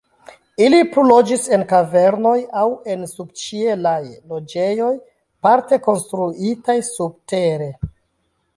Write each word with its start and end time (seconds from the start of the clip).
Ili 0.67 0.77
plu 0.93 1.01
loĝis 1.09 1.43
en 1.57 1.65
kavernoj 1.73 2.33
aŭ 2.61 2.63
en 2.93 3.03
subĉielaj 3.11 4.01
loĝejoj, 4.33 4.91
parte 5.49 5.79
konstruitaj 5.91 6.79
subtere. 6.89 7.69